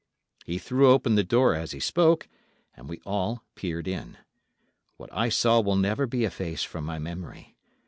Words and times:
He 0.47 0.57
threw 0.57 0.89
open 0.89 1.13
the 1.13 1.23
door 1.23 1.53
as 1.53 1.73
he 1.73 1.79
spoke, 1.79 2.27
and 2.75 2.89
we 2.89 2.99
all 3.05 3.43
peered 3.53 3.87
in. 3.87 4.17
What 4.97 5.13
I 5.13 5.29
saw 5.29 5.61
will 5.61 5.75
never 5.75 6.07
be 6.07 6.23
effaced 6.25 6.65
from 6.65 6.85
my 6.85 6.97
memory. 6.97 7.55